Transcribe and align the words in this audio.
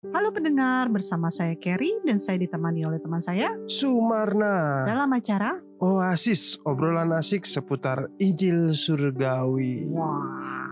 Halo 0.00 0.32
pendengar, 0.32 0.88
bersama 0.88 1.28
saya 1.28 1.52
Kerry 1.60 1.92
dan 2.08 2.16
saya 2.16 2.40
ditemani 2.40 2.88
oleh 2.88 2.96
teman 3.04 3.20
saya 3.20 3.52
Sumarna 3.68 4.88
dalam 4.88 5.12
acara 5.12 5.60
Oasis 5.76 6.56
obrolan 6.64 7.12
asik 7.12 7.44
seputar 7.44 8.08
Injil 8.16 8.72
Surgawi. 8.72 9.84
Wah. 9.92 10.24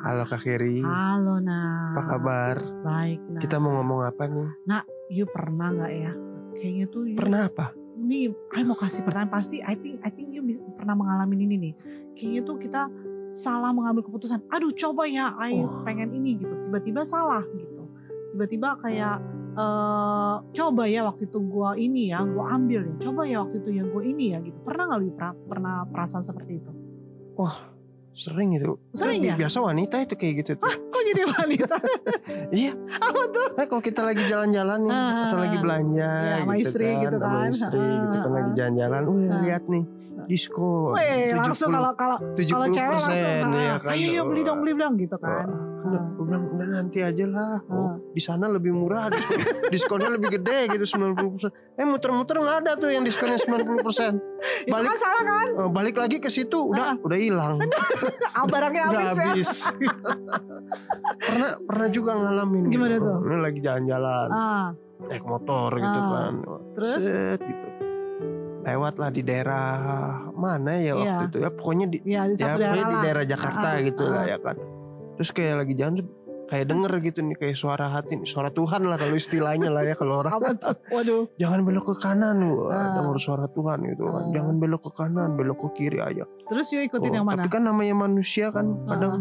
Halo 0.09 0.25
Kak 0.25 0.49
Keri, 0.49 0.81
Halo 0.81 1.45
nah. 1.45 1.93
apa 1.93 2.03
kabar? 2.09 2.57
Baik 2.81 3.21
nah. 3.29 3.41
Kita 3.45 3.61
mau 3.61 3.77
ngomong 3.77 4.01
apa 4.09 4.25
nih? 4.33 4.49
You 5.13 5.29
pernah 5.29 5.77
nggak 5.77 5.93
ya? 5.93 6.13
Kayaknya 6.57 6.87
tuh 6.89 7.03
you, 7.13 7.21
Pernah 7.21 7.53
apa? 7.53 7.77
Ini, 8.01 8.33
I 8.57 8.65
mau 8.65 8.81
kasih 8.81 9.05
pertanyaan 9.05 9.29
pasti. 9.29 9.61
I 9.61 9.77
think, 9.77 10.01
I 10.01 10.09
think 10.09 10.33
you 10.33 10.41
pernah 10.73 10.97
mengalami 10.97 11.45
ini 11.45 11.57
nih. 11.69 11.73
Kayaknya 12.17 12.41
tuh 12.49 12.57
kita 12.57 12.89
salah 13.37 13.77
mengambil 13.77 14.09
keputusan. 14.09 14.41
Aduh, 14.49 14.73
coba 14.73 15.05
ya, 15.05 15.37
I 15.37 15.53
Oh. 15.61 15.85
pengen 15.85 16.17
ini 16.17 16.41
gitu. 16.41 16.55
Tiba-tiba 16.73 17.05
salah 17.05 17.45
gitu. 17.45 17.68
Tiba-tiba 18.39 18.79
kayak 18.79 19.17
eh 19.59 20.35
coba 20.55 20.87
ya 20.87 21.03
waktu 21.03 21.27
itu 21.27 21.39
gua 21.43 21.75
ini 21.75 22.15
ya, 22.15 22.23
gua 22.23 22.55
ambil 22.55 22.87
ya. 22.87 22.95
Coba 23.03 23.27
ya 23.27 23.43
waktu 23.43 23.59
itu 23.59 23.71
ya 23.75 23.83
gua 23.83 24.03
ini 24.07 24.25
ya 24.31 24.39
gitu. 24.39 24.55
Pernah 24.63 24.83
nggak 24.87 24.99
lu 25.03 25.11
pra- 25.11 25.35
pernah 25.43 25.83
perasaan 25.91 26.23
seperti 26.23 26.63
itu? 26.63 26.71
Sering 28.15 28.55
itu. 28.55 28.79
Sering 28.95 29.23
Itu 29.23 29.31
ya? 29.31 29.35
Biasa 29.35 29.59
wanita 29.59 29.97
itu 29.99 30.15
kayak 30.15 30.35
gitu 30.43 30.53
tuh. 30.59 30.71
Kok 30.71 31.03
jadi 31.03 31.23
wanita? 31.27 31.77
Iya. 32.63 32.73
Apa 32.99 33.23
tuh? 33.31 33.49
Nah, 33.59 33.65
kalau 33.67 33.83
kita 33.83 34.07
lagi 34.07 34.23
jalan-jalan 34.27 34.79
nih 34.87 34.95
Ah, 34.95 35.23
atau 35.27 35.39
lagi 35.39 35.57
belanja 35.59 36.11
Iya, 36.23 36.37
sama 36.39 36.53
gitu 36.55 36.63
istri 36.63 36.87
kan, 36.87 37.03
gitu 37.03 37.17
sama 37.19 37.35
kan. 37.35 37.49
istri 37.51 37.83
gitu 37.83 38.17
kan 38.17 38.23
Ah, 38.23 38.35
lagi 38.39 38.51
ah. 38.51 38.55
jalan-jalan. 38.55 39.03
Wih, 39.11 39.27
Ah. 39.27 39.41
lihat 39.43 39.65
nih 39.67 39.85
diskon. 40.27 40.93
Weh, 40.95 41.31
langsung 41.35 41.71
kalau 41.71 41.91
kalau 41.95 42.17
70 42.35 42.47
kalau 42.55 42.67
cewek 42.71 42.95
langsung 42.95 43.15
ya 43.55 43.75
ah, 43.75 43.79
kan. 43.79 43.91
ayo 43.95 44.07
yuk 44.13 44.25
beli 44.31 44.43
dong 44.47 44.59
beli 44.63 44.73
dong 44.75 44.95
gitu 44.95 45.17
kan. 45.19 45.47
Gue 45.81 46.25
bilang 46.25 46.45
udah 46.51 46.69
nanti 46.69 46.99
aja 47.01 47.25
lah. 47.25 47.63
Ah. 47.63 47.71
Oh, 47.71 47.93
di 48.09 48.19
sana 48.19 48.47
lebih 48.47 48.71
murah, 48.71 49.09
diskon, 49.09 49.39
diskonnya 49.73 50.11
lebih 50.11 50.35
gede 50.35 50.69
gitu 50.71 50.85
90%. 50.85 51.49
Eh 51.75 51.85
muter-muter 51.85 52.37
nggak 52.37 52.57
ada 52.61 52.73
tuh 52.75 52.89
yang 52.89 53.01
diskonnya 53.01 53.39
90%. 53.39 53.47
Itu 54.67 54.69
Balik 54.69 54.89
kan 54.89 54.99
salah 54.99 55.23
kan? 55.25 55.47
Balik 55.71 55.97
lagi 55.97 56.19
ke 56.19 56.29
situ 56.29 56.59
udah 56.67 56.87
Ah. 56.89 56.97
udah 56.99 57.19
hilang. 57.19 57.57
Ah, 58.33 58.45
barangnya 58.45 58.83
udah 58.87 59.01
habis 59.05 59.19
ya. 59.19 59.27
habis. 59.29 59.51
pernah 61.19 61.51
pernah 61.61 61.89
juga 61.89 62.11
ngalamin. 62.15 62.65
Gimana 62.69 62.95
gitu. 62.95 63.05
tuh? 63.05 63.19
Ini 63.21 63.37
lagi 63.41 63.59
jalan-jalan 63.61 64.29
Ah, 64.29 64.67
naik 65.05 65.25
motor 65.25 65.71
gitu 65.75 65.99
Ah. 65.99 66.09
kan. 66.09 66.33
Terus? 66.75 66.93
Set 66.97 67.41
gitu. 67.41 67.67
Lewat 68.61 68.95
lah 68.95 69.09
di 69.09 69.23
daerah 69.23 69.69
mana 70.31 70.77
ya 70.77 70.93
waktu 70.93 71.09
Iya. 71.17 71.27
itu 71.27 71.37
ya 71.39 71.51
pokoknya 71.51 71.87
di 71.89 71.99
ya 72.05 72.23
di 72.27 72.35
ya 72.37 72.47
pokoknya 72.47 72.59
daerah 72.61 72.77
di 72.77 72.83
lah. 72.85 73.03
daerah 73.03 73.25
Jakarta 73.27 73.67
Ah, 73.67 73.77
gitu 73.81 74.05
lah 74.05 74.19
ah. 74.19 74.25
ya 74.27 74.39
kan. 74.39 74.57
Terus 75.19 75.31
kayak 75.31 75.55
lagi 75.59 75.75
jalan 75.75 75.95
tuh 75.99 76.07
kayak 76.49 76.65
denger 76.65 76.93
gitu 77.03 77.19
nih 77.21 77.37
kayak 77.37 77.57
suara 77.57 77.87
hati 77.89 78.17
nih, 78.17 78.25
suara 78.25 78.49
Tuhan 78.49 78.81
lah 78.83 78.97
kalau 78.97 79.13
istilahnya 79.13 79.69
lah 79.69 79.83
ya 79.83 79.93
kalau 79.93 80.23
orang? 80.23 80.41
Waduh. 80.89 81.29
jangan 81.37 81.61
belok 81.61 81.85
ke 81.85 81.95
kanan 82.01 82.41
wah 82.41 82.73
Ah. 82.73 83.13
suara 83.19 83.45
Tuhan 83.49 83.85
gitu 83.85 84.07
kan 84.07 84.23
Ah. 84.23 84.33
jangan 84.33 84.55
belok 84.57 84.81
ke 84.81 84.91
kanan 84.95 85.37
belok 85.37 85.59
ke 85.61 85.69
kiri 85.77 86.01
aja 86.01 86.25
Terus 86.49 86.67
yuk 86.71 86.89
ikutin 86.89 87.11
Oh, 87.11 87.17
yang 87.17 87.27
mana? 87.27 87.37
tapi 87.37 87.51
kan 87.51 87.63
namanya 87.63 87.95
manusia 87.99 88.49
kan 88.49 88.65
Ah, 88.81 88.97
kadang 88.97 89.15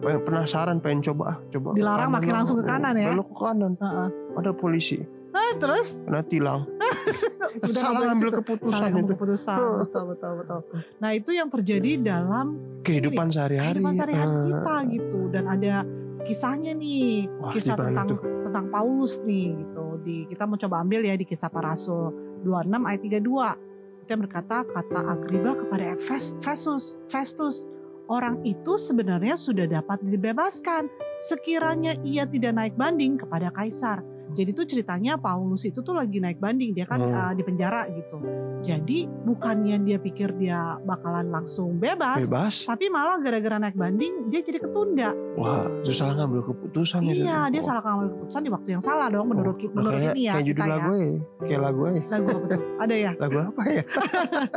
pengen 0.00 0.20
penasaran 0.20 0.76
pengen 0.80 1.00
coba 1.04 1.24
ah 1.24 1.36
coba 1.48 1.68
Dilarang 1.72 2.10
makin 2.10 2.32
langsung 2.34 2.58
ke 2.58 2.66
kanan 2.66 2.94
ya? 2.94 3.08
belok 3.08 3.28
ke 3.28 3.36
kanan 3.38 3.72
Ah, 3.78 3.86
ah. 3.86 4.08
ada 4.34 4.50
polisi 4.50 4.98
Ah, 5.34 5.52
terus? 5.56 5.98
Kena 5.98 6.22
tilang. 6.22 6.62
Sudah 7.64 7.74
salah 7.76 8.00
ngambil 8.04 8.28
keputusan 8.40 8.70
salah 8.72 8.88
ngambil 8.88 9.02
itu. 9.04 9.12
keputusan. 9.12 9.58
Betul 9.82 10.02
betul 10.08 10.32
betul. 10.38 10.60
Nah 10.96 11.10
itu 11.12 11.30
yang 11.30 11.48
terjadi 11.48 11.90
dalam 12.00 12.46
kehidupan 12.82 13.26
sehari-hari. 13.28 13.78
kehidupan 13.78 13.94
sehari-hari 13.94 14.30
Ah. 14.30 14.46
kita 14.48 14.74
gitu. 14.88 15.20
Dan 15.28 15.44
ada 15.48 15.74
kisahnya 16.22 16.72
nih 16.72 17.26
Wah, 17.36 17.50
kisah 17.50 17.74
tentang 17.76 18.06
tuh? 18.08 18.18
tentang 18.44 18.66
Paulus 18.68 19.18
nih 19.20 19.54
gitu. 19.56 19.84
Di 20.00 20.16
kita 20.28 20.44
mau 20.44 20.54
coba 20.56 20.76
ambil 20.80 21.00
ya 21.02 21.14
di 21.14 21.24
kisah 21.24 21.48
para 21.48 21.72
rasul. 21.72 22.14
26 22.42 22.54
ayat 22.84 23.00
32 23.00 23.58
itu 23.98 24.10
yang 24.10 24.22
berkata 24.22 24.56
kata 24.64 25.00
Agriba 25.08 25.50
kepada 25.56 25.96
Fes- 25.98 26.36
Festus 26.38 27.00
Festus 27.06 27.64
orang 28.04 28.38
itu 28.42 28.76
sebenarnya 28.76 29.34
sudah 29.34 29.66
dapat 29.66 29.98
dibebaskan. 30.00 30.86
Sekiranya 31.24 31.96
ia 32.02 32.22
tidak 32.22 32.52
naik 32.52 32.74
banding 32.74 33.16
kepada 33.16 33.48
kaisar 33.50 34.04
jadi 34.30 34.50
tuh 34.50 34.64
ceritanya 34.64 35.14
Paulus 35.14 35.62
itu 35.62 35.78
tuh 35.78 35.92
lagi 35.92 36.16
naik 36.16 36.38
banding 36.38 36.72
dia 36.72 36.84
kan 36.84 36.96
Hmm. 36.96 37.12
uh, 37.12 37.32
di 37.32 37.42
penjara 37.42 37.84
gitu 37.88 38.16
jadi 38.60 38.98
bukannya 39.20 39.76
dia 39.82 39.98
pikir 39.98 40.32
dia 40.34 40.56
bakalan 40.80 41.28
langsung 41.28 41.76
bebas 41.76 42.24
bebas 42.24 42.64
tapi 42.64 42.88
malah 42.88 43.18
gara-gara 43.18 43.58
naik 43.58 43.74
banding 43.74 44.26
dia 44.26 44.40
jadi 44.40 44.56
ketunda. 44.58 45.12
wah 45.34 45.68
itu 45.78 45.92
salah 45.92 46.16
ngambil 46.16 46.40
keputusan 46.46 47.04
itu 47.04 47.22
Iya, 47.22 47.50
dia 47.50 47.60
Oh. 47.60 47.66
salah 47.66 47.82
ngambil 47.82 48.08
keputusan 48.10 48.40
di 48.40 48.50
waktu 48.50 48.68
yang 48.70 48.82
salah 48.82 49.06
dong 49.08 49.26
menurut 49.26 49.56
kita, 49.56 49.70
Nah, 49.70 49.78
menurut 49.78 50.00
kayak, 50.00 50.10
ini 50.10 50.22
ya. 50.22 50.32
kayak 50.32 50.46
judul 50.46 50.56
kita 50.56 50.72
lagu 50.72 50.92
ya. 50.94 51.04
ya 51.04 51.18
kayak 51.44 51.60
lagu 51.60 51.80
ya 51.84 52.02
Lagu 52.08 52.26
apa 52.30 52.46
tuh? 52.48 52.60
Ada 52.82 52.94
ya? 52.96 53.10
lagu 53.14 53.38
apa 53.42 53.62
ya 53.68 53.82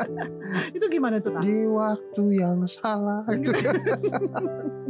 Itu 0.77 0.85
gimana 0.87 1.15
tuh, 1.17 1.31
Kak? 1.33 1.41
di 1.43 1.55
waktu 1.67 2.23
yang 2.33 2.57
salah 2.65 3.21
itu 3.29 3.51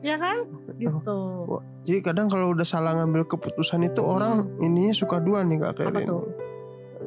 Ya 0.00 0.16
kan? 0.16 0.36
Gitu. 0.72 1.18
Jadi 1.82 1.98
kadang 2.00 2.26
kalau 2.26 2.50
udah 2.50 2.62
salah 2.62 2.96
ngambil 2.96 3.26
keputusan 3.26 3.82
itu 3.84 4.00
orang 4.00 4.32
ininya 4.58 4.92
suka 4.92 5.18
dua 5.18 5.42
nih 5.42 5.58
kak 5.60 5.72
kayak 5.76 5.88
Hmm. 5.88 5.96
Ini. 5.96 6.06
tuh? 6.06 6.22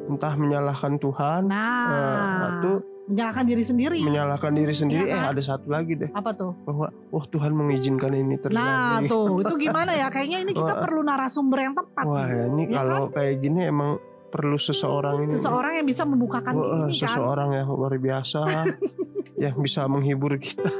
Entah 0.08 0.34
menyalahkan 0.34 0.92
Tuhan, 0.96 1.42
eh, 1.42 1.50
Nah, 1.50 2.58
atau 2.58 2.74
menyalahkan 3.06 3.44
diri 3.44 3.62
sendiri. 3.62 3.98
menyalahkan 4.00 4.52
diri 4.52 4.70
sendiri. 4.72 5.04
Iya 5.04 5.12
Eh 5.12 5.20
kan? 5.20 5.32
ada 5.32 5.42
satu 5.44 5.66
lagi 5.66 5.94
deh 5.94 6.10
Apa 6.10 6.30
tuh? 6.32 6.52
bahwa 6.60 6.86
oh 7.08 7.24
Tuhan 7.24 7.52
mengizinkan 7.52 8.12
ini 8.12 8.34
terjadi. 8.36 8.58
Nah, 8.58 8.98
tuh, 9.04 9.40
itu 9.40 9.54
gimana 9.60 9.92
ya? 9.92 10.06
Kayaknya 10.08 10.38
ini 10.40 10.52
kita 10.52 10.72
Wah. 10.72 10.80
perlu 10.80 11.00
narasumber 11.00 11.58
yang 11.60 11.74
tepat. 11.74 12.04
Wah 12.04 12.26
nih. 12.26 12.42
ini 12.48 12.62
Ya 12.64 12.74
kalau 12.76 13.02
kayak 13.08 13.34
gini 13.38 13.60
emang 13.64 13.90
perlu 14.28 14.56
seseorang 14.56 15.16
ini. 15.20 15.30
Seseorang 15.32 15.72
yang 15.74 15.86
bisa 15.86 16.02
membukakan 16.04 16.52
Wah, 16.54 16.66
ini 16.80 16.92
kan, 16.92 16.98
seseorang 17.00 17.50
yang 17.52 17.66
luar 17.68 17.94
biasa 17.96 18.40
yang 19.44 19.56
bisa 19.58 19.86
menghibur 19.86 20.36
kita, 20.36 20.70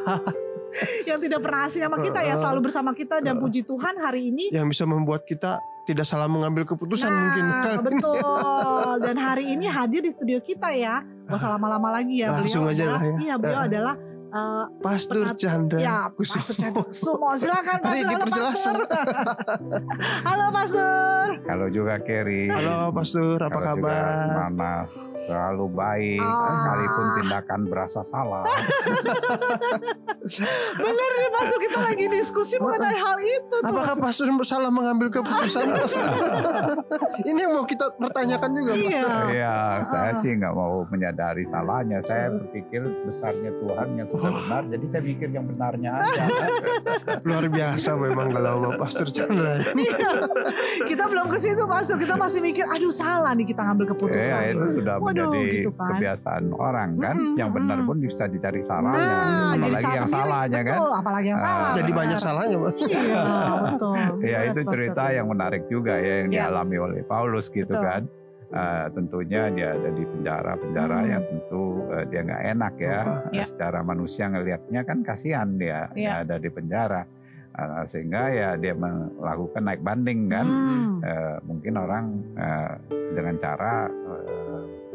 yang 1.09 1.19
tidak 1.19 1.41
pernah 1.43 1.67
asing 1.67 1.83
sama 1.83 1.99
kita 1.99 2.21
ya, 2.23 2.35
selalu 2.39 2.71
bersama 2.71 2.91
kita 2.95 3.19
dan 3.21 3.39
puji 3.39 3.67
Tuhan 3.67 3.95
hari 3.99 4.31
ini 4.31 4.55
yang 4.55 4.67
bisa 4.71 4.87
membuat 4.87 5.27
kita 5.27 5.59
tidak 5.89 6.07
salah 6.07 6.31
mengambil 6.31 6.63
keputusan 6.63 7.11
nah, 7.11 7.19
mungkin. 7.19 7.45
betul. 7.91 8.95
Dan 9.03 9.17
hari 9.19 9.59
ini 9.59 9.67
hadir 9.67 10.07
di 10.07 10.13
studio 10.15 10.39
kita 10.39 10.71
ya. 10.71 11.03
Gak 11.27 11.35
usah 11.41 11.59
lama-lama 11.59 11.99
lagi 11.99 12.23
ya. 12.23 12.31
Langsung 12.31 12.67
beliau 12.67 12.75
aja 12.79 12.83
adalah, 12.87 13.01
lah 13.01 13.03
ya. 13.03 13.17
Iya, 13.19 13.35
beliau 13.39 13.61
Ah. 13.61 13.67
adalah 13.67 13.95
eh, 14.31 14.65
Pastor 14.79 15.25
Penat- 15.27 15.39
Chandra. 15.43 15.79
ya 15.83 15.99
Kusumo. 16.15 16.39
Pastor 16.39 16.55
Chandra 16.55 16.85
Sumo. 16.95 17.29
Silakan 17.41 17.79
Pastor. 17.83 17.91
Halo, 17.91 18.11
diperjelas. 18.15 18.53
Pastor. 18.55 18.77
Halo 20.23 20.47
Pastor. 20.55 21.25
Halo 21.51 21.67
juga 21.75 21.95
Kerry. 21.99 22.47
Halo 22.47 22.95
Pastor, 22.95 23.37
apa 23.43 23.59
Halo 23.59 23.67
kabar? 23.67 24.05
Mana 24.47 24.73
selalu 25.23 25.67
baik, 25.71 26.21
Ah. 26.21 26.45
sekalipun 26.49 27.07
tindakan 27.17 27.61
berasa 27.67 28.01
salah. 28.03 28.45
Bener 30.77 31.11
nih 31.13 31.31
Pastor 31.33 31.59
kita 31.59 31.79
lagi 31.83 32.07
diskusi 32.07 32.55
mengenai 32.57 32.95
hal 32.95 33.17
itu 33.19 33.57
tuh. 33.57 33.67
Apakah 33.67 33.95
pastor 33.99 34.29
salah 34.43 34.69
mengambil 34.69 35.09
keputusan? 35.11 35.67
Ini 37.29 37.39
yang 37.41 37.53
mau 37.53 37.65
kita 37.65 37.91
pertanyakan 37.97 38.51
juga, 38.53 38.73
Iya. 38.73 39.01
Pastor. 39.01 39.25
Iya, 39.31 39.55
saya 39.87 40.11
Ah. 40.11 40.17
sih 40.17 40.31
nggak 40.33 40.53
mau 40.53 40.85
menyadari 40.87 41.45
salahnya. 41.45 41.99
Saya 42.01 42.31
berpikir 42.33 42.83
besarnya 43.05 43.51
Tuhan 43.57 43.89
yang 43.95 44.07
sudah 44.09 44.31
benar, 44.31 44.63
jadi 44.69 44.85
saya 44.87 45.03
pikir 45.05 45.29
yang 45.31 45.45
benarnya 45.47 45.91
aja. 45.97 46.25
Luar 47.23 47.45
biasa 47.47 47.91
memang 47.97 48.29
kalau 48.31 48.53
sama 48.61 48.71
Pastor 48.79 49.09
Chandra. 49.09 49.53
Iya. 49.73 49.99
kita 50.85 51.05
belum 51.07 51.27
ke 51.29 51.39
situ 51.39 51.63
Pastor. 51.65 51.97
Kita 51.97 52.15
masih 52.15 52.41
mikir 52.41 52.65
aduh 52.65 52.91
salah 52.91 53.33
nih 53.33 53.47
kita 53.47 53.63
ngambil 53.63 53.87
keputusan. 53.91 54.41
Ya, 54.41 54.53
itu 54.53 54.67
sudah 54.77 54.95
Menjadi 55.13 55.43
gitu 55.57 55.71
kan. 55.73 55.89
kebiasaan 55.91 56.45
orang 56.53 56.91
kan. 56.97 57.17
Mm-mm, 57.17 57.37
Yang 57.37 57.51
benar 57.53 57.79
pun 57.83 57.97
bisa 57.99 58.25
dicari 58.25 58.61
salahnya, 58.61 58.99
Nah, 59.01 59.19
jadi 59.51 59.61
apalagi 59.61 59.75
salah 59.77 59.93
yang 59.93 60.07
sendiri. 60.07 60.23
salahnya 60.23 60.61
kan. 60.61 60.77
Betul, 60.77 60.93
apalagi 60.95 61.27
yang 61.27 61.37
Ah. 61.37 61.45
salah. 61.45 61.71
Jadi 61.73 61.83
benar. 61.87 62.01
banyak 62.01 62.19
salahnya, 62.19 62.57
Pak. 62.57 62.73
Iya, 62.81 63.23
betul. 63.65 63.95
Ya 64.23 64.39
itu 64.45 64.61
cerita 64.65 65.05
yang 65.11 65.27
menarik 65.27 65.63
juga 65.67 65.95
ya 65.97 66.15
yang 66.19 66.31
Ya. 66.31 66.39
dialami 66.43 66.77
oleh 66.79 67.01
Paulus 67.03 67.47
gitu 67.49 67.69
Betul. 67.69 67.85
kan. 67.85 68.03
Eh, 68.51 68.87
tentunya 68.91 69.47
dia 69.49 69.69
ada 69.73 69.91
di 69.91 70.03
penjara-penjara 70.05 70.99
Hmm. 70.99 71.07
yang 71.09 71.23
tentu 71.25 71.65
eh, 71.89 72.05
dia 72.05 72.21
nggak 72.21 72.43
enak 72.49 72.75
ya. 72.77 73.01
Ya. 73.31 73.43
Eh, 73.43 73.47
Secara 73.47 73.79
manusia 73.81 74.27
ngelihatnya 74.27 74.81
kan 74.83 74.99
kasihan 75.01 75.55
dia 75.55 75.87
Ya. 75.91 75.95
dia 75.95 76.15
ada 76.25 76.37
di 76.37 76.49
penjara. 76.49 77.07
Eh, 77.53 77.83
sehingga 77.85 78.27
ya 78.29 78.55
dia 78.55 78.75
melakukan 78.75 79.63
naik 79.65 79.81
banding 79.81 80.27
kan. 80.27 80.47
Hmm. 80.47 80.99
Eh, 81.01 81.37
mungkin 81.43 81.75
orang 81.77 82.05
eh, 82.33 82.73
dengan 83.13 83.35
cara 83.39 83.87
eh, 83.87 84.50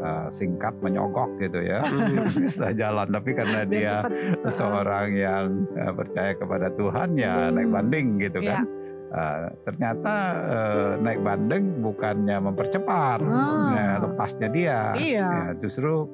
eh, 0.05 0.27
singkat 0.31 0.77
menyogok 0.79 1.33
gitu 1.37 1.59
ya 1.59 1.81
bisa 2.37 2.69
jalan 2.71 3.09
tapi 3.09 3.33
karena 3.33 3.59
Biar 3.61 3.73
dia 3.73 3.95
cepet. 4.05 4.53
seorang 4.53 5.07
yang 5.11 5.45
eh, 5.73 5.89
percaya 5.91 6.31
kepada 6.33 6.67
Tuhan 6.71 7.09
ya 7.15 7.33
Hmm. 7.41 7.53
naik 7.53 7.69
banding 7.71 8.07
gitu 8.19 8.39
kan. 8.39 8.63
Eh, 9.07 9.47
ternyata 9.63 10.13
eh, 10.45 10.91
naik 10.99 11.21
banding 11.21 11.79
bukannya 11.79 12.37
mempercepat, 12.41 13.19
Ah. 13.21 13.71
ya, 13.71 13.87
lepasnya 14.01 14.49
dia, 14.49 14.79
Iya. 14.93 15.25
Ya, 15.25 15.45
justru 15.57 16.09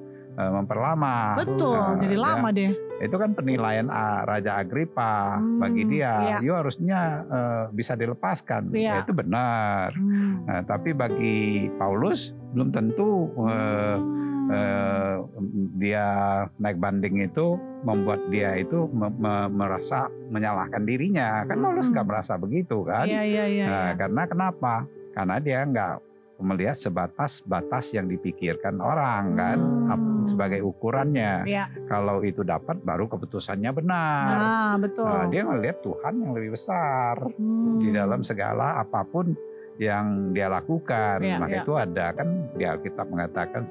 memperlama. 0.49 1.37
Betul, 1.37 1.75
Nah, 1.75 1.99
jadi 1.99 2.15
dia- 2.15 2.23
lama 2.23 2.49
deh. 2.49 2.71
Itu 2.97 3.15
kan 3.15 3.33
penilaian 3.33 3.87
ah, 3.87 4.21
Raja 4.23 4.57
Agripa 4.57 5.35
Hmm, 5.35 5.57
bagi 5.57 5.83
dia. 5.85 6.13
iya. 6.21 6.37
You 6.39 6.53
harusnya 6.53 6.99
eh, 7.23 7.63
bisa 7.71 7.93
dilepaskan. 7.93 8.71
Ya, 8.71 8.77
Iya. 8.77 8.93
itu 9.03 9.11
benar. 9.11 9.91
Hmm. 9.91 10.45
Nah, 10.45 10.61
tapi 10.63 10.91
bagi 10.91 11.39
Paulus 11.75 12.31
belum 12.51 12.69
tentu 12.69 13.29
eh, 13.41 13.97
eh, 14.47 15.15
dia 15.75 16.07
naik 16.55 16.77
banding 16.77 17.23
itu 17.23 17.55
membuat 17.81 18.21
dia 18.27 18.53
itu 18.55 18.85
me- 18.87 19.09
me- 19.11 19.49
merasa 19.49 20.05
menyalahkan 20.27 20.81
dirinya. 20.81 21.41
Kan 21.43 21.57
Paulus 21.59 21.87
Hmm. 21.87 21.93
nggak 21.95 22.07
merasa 22.07 22.33
begitu 22.35 22.83
kan? 22.83 23.05
Iya 23.05 23.21
iya 23.23 23.45
iya. 23.47 23.65
Nah, 23.65 23.85
iya. 23.87 23.97
karena 23.97 24.23
kenapa? 24.25 24.73
Karena 25.11 25.35
dia 25.37 25.59
nggak 25.61 25.93
melihat 26.41 26.77
sebatas 26.77 27.41
batas 27.45 27.93
yang 27.93 28.09
dipikirkan 28.09 28.81
orang 28.81 29.37
kan, 29.37 29.59
Hmm. 29.61 30.27
sebagai 30.29 30.61
ukurannya. 30.61 31.45
Iya. 31.45 31.65
Kalau 31.89 32.21
itu 32.21 32.41
dapat, 32.45 32.81
baru 32.81 33.09
keputusannya 33.09 33.71
benar. 33.73 34.25
Nah, 34.29 34.73
betul. 34.77 35.05
Nah, 35.07 35.25
dia 35.29 35.41
ngelihat 35.45 35.77
Tuhan 35.81 36.13
yang 36.21 36.31
lebih 36.37 36.51
besar 36.53 37.15
Hmm. 37.17 37.79
di 37.81 37.89
dalam 37.93 38.21
segala 38.21 38.81
apa 38.81 39.01
pun 39.05 39.33
yang 39.81 40.35
dia 40.35 40.45
lakukan. 40.45 41.23
Iya, 41.25 41.37
Maka 41.41 41.55
iya. 41.57 41.63
itu 41.65 41.73
ada 41.73 42.05
kan 42.13 42.27
di 42.53 42.63
Alkitab 42.67 43.07
mengatakan 43.09 43.63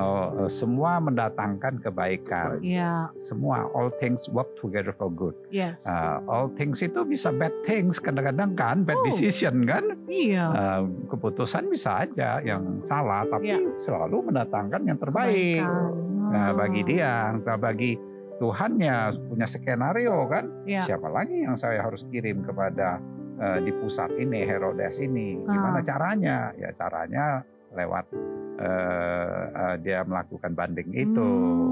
oh, 0.00 0.26
eh, 0.40 0.50
semua 0.50 0.96
mendatangkan 0.96 1.78
kebaikan. 1.78 2.58
Iya, 2.60 3.12
Semua 3.20 3.68
all 3.70 3.92
things 3.96 4.26
work 4.28 4.56
together 4.56 4.90
for 4.90 5.08
good. 5.08 5.36
yes. 5.48 5.84
Uh, 5.84 6.18
all 6.24 6.48
things 6.52 6.80
itu 6.80 7.04
bisa 7.04 7.28
bad 7.30 7.52
things 7.62 7.96
kadang-kadang 7.96 8.52
kan 8.52 8.82
bad 8.82 8.96
Oh. 8.96 9.04
decision 9.04 9.62
kan 9.62 9.84
iya. 10.06 10.44
Uh, 10.48 10.82
keputusan 11.06 11.68
bisa 11.68 12.02
aja 12.02 12.40
yang 12.40 12.80
salah 12.82 13.24
tapi 13.24 13.52
Iya. 13.52 13.60
selalu 13.78 14.28
mendatangkan 14.28 14.80
yang 14.82 14.96
terbaik 14.96 15.60
Kebaikan. 15.60 15.92
nah, 16.30 16.48
Ah. 16.48 16.52
bagi 16.52 16.82
dia 16.82 17.12
nah, 17.34 17.56
bagi 17.56 17.92
Tuhan 18.36 18.72
ya 18.76 18.96
punya 19.12 19.44
skenario 19.44 20.24
kan 20.26 20.48
Iya. 20.64 20.82
siapa 20.86 21.08
lagi 21.08 21.44
yang 21.44 21.54
saya 21.54 21.80
harus 21.80 22.04
kirim 22.06 22.40
kepada 22.40 22.96
uh, 23.36 23.58
di 23.58 23.72
pusat 23.74 24.08
ini 24.14 24.42
Herodes 24.42 24.96
ini 24.98 25.36
gimana 25.40 25.80
Ah. 25.80 25.84
caranya 25.84 26.36
ya 26.54 26.70
caranya 26.72 27.44
lewat 27.72 28.04
uh, 28.58 29.42
uh, 29.50 29.74
dia 29.80 30.02
melakukan 30.02 30.52
banding 30.54 30.90
itu 30.92 31.30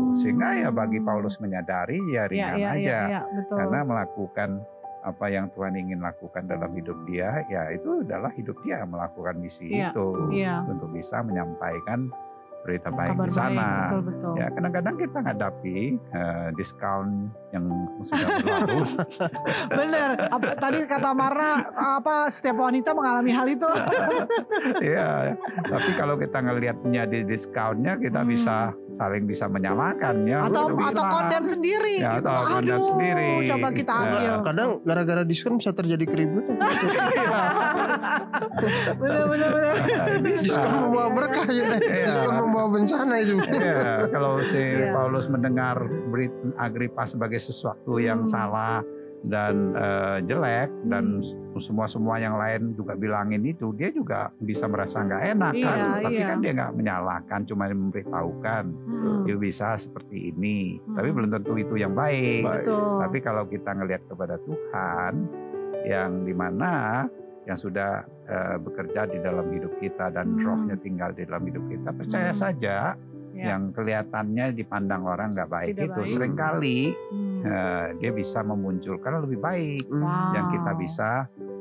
Hmm. 0.09 0.17
sehingga 0.17 0.49
ya 0.56 0.69
bagi 0.73 1.05
Paulus 1.05 1.37
menyadari 1.37 2.00
ya 2.09 2.25
Iya, 2.25 2.31
ringan 2.33 2.56
iya, 2.56 2.69
aja 2.73 2.81
iya, 2.81 3.00
iya, 3.12 3.21
betul. 3.29 3.56
karena 3.61 3.79
melakukan 3.85 4.50
apa 4.99 5.27
yang 5.29 5.47
Tuhan 5.53 5.75
ingin 5.77 6.00
lakukan 6.00 6.49
dalam 6.49 6.73
hidup 6.73 6.97
dia 7.05 7.45
ya 7.47 7.69
itu 7.71 8.03
adalah 8.03 8.33
hidup 8.33 8.56
dia 8.65 8.83
melakukan 8.83 9.37
misi 9.37 9.69
Iya, 9.69 9.93
itu 9.93 10.09
iya. 10.33 10.65
untuk 10.65 10.89
bisa 10.91 11.21
menyampaikan 11.21 12.09
berita 12.69 12.93
baik 12.93 13.11
Kabar 13.11 13.25
di 13.25 13.32
sana 13.32 13.56
baik, 13.56 13.81
betul 13.81 14.00
betul. 14.05 14.32
ya 14.37 14.47
kadang-kadang 14.53 14.94
kita 14.99 15.19
hadapi 15.23 15.79
eh, 15.97 16.49
diskon 16.53 17.06
yang 17.49 17.65
sudah 18.05 18.29
berlalu 18.29 18.79
Bener. 19.79 20.09
Apa, 20.29 20.49
tadi 20.55 20.79
kata 20.85 21.11
Marna 21.11 21.50
apa 21.73 22.29
setiap 22.29 22.61
wanita 22.61 22.93
mengalami 22.93 23.31
hal 23.31 23.47
itu. 23.47 23.65
ya 24.85 25.32
tapi 25.65 25.91
kalau 25.94 26.15
kita 26.15 26.38
ngelihatnya 26.38 27.03
di 27.06 27.25
diskonnya 27.25 27.97
kita 27.97 28.17
Hmm. 28.19 28.29
bisa 28.29 28.56
saling 28.93 29.25
bisa 29.25 29.47
menyalahkan 29.47 30.26
ya 30.26 30.43
atau 30.43 30.69
atau 30.69 30.76
bilang. 30.99 31.09
kondem 31.09 31.43
sendiri. 31.47 31.94
Ya, 31.97 32.19
gitu. 32.19 32.26
atau 32.26 32.44
kondem 32.47 32.76
Aduh, 32.76 32.88
sendiri. 32.91 33.31
Coba 33.47 33.69
kita 33.71 33.88
Ya. 33.88 34.00
ambil. 34.03 34.32
Kadang 34.44 34.69
gara-gara 34.82 35.23
diskon 35.23 35.55
bisa 35.56 35.71
terjadi 35.71 36.05
keributan. 36.05 36.59
bener 38.99 39.25
bener 39.26 39.49
bener. 39.49 39.75
Bisa. 40.26 40.43
diskon 40.43 40.73
membawa 40.82 41.09
berkah 41.11 41.47
ya. 41.49 41.64
Iya. 41.71 42.05
Diskon 42.05 42.35
membawa 42.35 42.57
bencana 42.75 43.14
itu. 43.19 43.34
Iya, 43.38 44.08
kalau 44.08 44.40
si 44.40 44.58
Iya. 44.58 44.90
Paulus 44.90 45.26
mendengar 45.26 45.78
berit 46.08 46.31
Agripa 46.56 47.05
sebagai 47.05 47.38
sesuatu 47.38 47.96
yang 47.96 48.25
Hmm. 48.25 48.31
salah 48.31 48.81
dan 49.20 49.75
eh, 49.75 50.19
jelek 50.25 50.70
dan 50.87 51.19
Hmm. 51.19 51.58
semua 51.58 51.87
semua 51.87 52.16
yang 52.16 52.34
lain 52.34 52.70
juga 52.72 52.94
bilangin 52.94 53.43
itu, 53.43 53.70
dia 53.72 53.90
juga 53.90 54.31
bisa 54.38 54.64
merasa 54.64 55.02
nggak 55.02 55.22
enak 55.28 55.52
Iya, 55.52 55.66
kan. 55.66 55.78
Tapi 56.00 56.14
iya. 56.14 56.26
kan 56.28 56.38
dia 56.38 56.52
nggak 56.55 56.72
menyalahkan, 56.72 57.40
cuma 57.44 57.64
memberitahukan 57.66 58.64
Hmm, 58.78 59.22
itu 59.25 59.34
bisa 59.37 59.75
seperti 59.75 60.31
ini. 60.31 60.78
Hmm. 60.78 60.94
Tapi 60.94 61.08
belum 61.11 61.31
tentu 61.32 61.52
itu 61.56 61.75
yang 61.75 61.93
baik. 61.93 62.46
betul. 62.46 63.02
Tapi 63.02 63.19
kalau 63.19 63.43
kita 63.44 63.70
ngelihat 63.72 64.02
kepada 64.06 64.38
Tuhan 64.40 65.12
yang 65.84 66.22
di 66.22 66.32
mana 66.32 67.06
yang 67.49 67.56
sudah 67.56 67.91
eh, 68.29 68.56
bekerja 68.61 69.09
di 69.09 69.19
dalam 69.19 69.49
hidup 69.49 69.81
kita 69.81 70.12
dan 70.12 70.37
Hmm. 70.37 70.45
rohnya 70.45 70.77
tinggal 70.77 71.11
di 71.11 71.25
dalam 71.25 71.43
hidup 71.43 71.65
kita, 71.65 71.89
percaya 71.91 72.29
Hmm. 72.29 72.37
saja 72.39 72.77
Ya. 73.31 73.45
yang 73.49 73.73
kelihatannya 73.73 74.53
dipandang 74.53 75.03
orang 75.03 75.33
nggak 75.33 75.49
baik 75.49 75.73
Tidak 75.73 75.87
itu 75.87 76.00
baik. 76.03 76.12
sering 76.12 76.35
kali 76.37 76.81
Hmm. 76.93 77.41
eh, 77.41 77.87
dia 77.97 78.11
bisa 78.12 78.43
memunculkan 78.43 79.25
lebih 79.25 79.39
baik 79.39 79.85
Wow. 79.89 80.35
yang 80.35 80.47
kita 80.50 80.71
bisa 80.75 81.11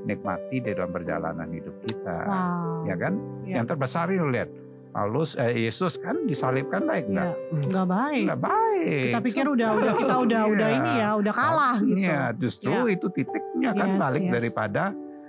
nikmati 0.03 0.59
di 0.59 0.69
dalam 0.69 0.89
perjalanan 0.89 1.47
hidup 1.47 1.75
kita, 1.81 2.17
Wow. 2.21 2.83
ya 2.83 2.95
kan? 2.97 3.13
Ya. 3.41 3.55
Yang 3.57 3.67
terbesar 3.69 4.05
itu 4.09 4.25
lihat 4.25 4.49
Paulus, 4.89 5.35
eh, 5.35 5.53
Yesus 5.61 5.95
kan 5.95 6.25
disalibkan 6.25 6.83
baik 6.83 7.07
nggak? 7.07 7.31
Iya, 7.53 7.63
nggak 7.69 7.87
baik. 7.87 8.25
Nggak 8.25 8.41
baik. 8.41 9.03
Kita 9.05 9.19
pikir 9.21 9.45
udah 9.45 9.69
udah 9.73 9.93
kita 9.95 10.15
udah 10.25 10.41
udah 10.49 10.67
Iya. 10.67 10.77
ini 10.77 10.93
ya, 10.97 11.09
udah 11.15 11.33
kalah 11.33 11.77
gitu. 11.79 11.99
Iya, 12.01 12.21
justru 12.35 12.73
Ya. 12.73 12.83
itu 12.89 13.07
titiknya 13.09 13.71
kan 13.71 13.87
Yes, 13.87 13.99
balik 13.99 14.23
yes. 14.25 14.33
daripada 14.33 14.83